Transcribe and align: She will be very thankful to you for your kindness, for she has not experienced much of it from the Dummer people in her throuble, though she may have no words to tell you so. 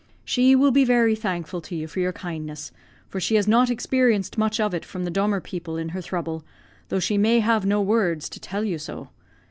She 0.25 0.55
will 0.55 0.71
be 0.71 0.83
very 0.83 1.15
thankful 1.15 1.61
to 1.61 1.75
you 1.75 1.85
for 1.87 1.99
your 1.99 2.11
kindness, 2.11 2.71
for 3.07 3.19
she 3.19 3.35
has 3.35 3.47
not 3.47 3.69
experienced 3.69 4.35
much 4.35 4.59
of 4.59 4.73
it 4.73 4.83
from 4.83 5.03
the 5.03 5.11
Dummer 5.11 5.39
people 5.41 5.77
in 5.77 5.89
her 5.89 6.01
throuble, 6.01 6.41
though 6.89 6.97
she 6.99 7.19
may 7.19 7.39
have 7.39 7.67
no 7.67 7.83
words 7.83 8.27
to 8.29 8.39
tell 8.39 8.63
you 8.63 8.79
so. 8.79 9.09